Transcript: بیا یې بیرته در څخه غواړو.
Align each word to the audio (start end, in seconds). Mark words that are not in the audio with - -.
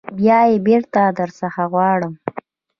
بیا 0.17 0.39
یې 0.49 0.57
بیرته 0.65 1.01
در 1.17 1.29
څخه 1.39 1.61
غواړو. 1.71 2.09